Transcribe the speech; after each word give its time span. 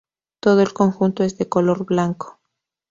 Todo 0.39 0.61
el 0.61 0.73
conjunto 0.73 1.23
es 1.23 1.37
de 1.37 1.47
color 1.47 1.85
blanco. 1.85 2.39